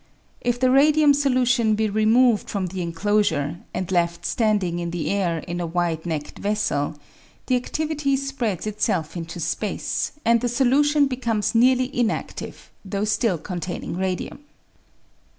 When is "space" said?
9.39-10.13